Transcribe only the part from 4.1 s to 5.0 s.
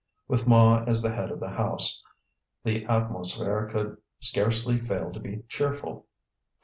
scarcely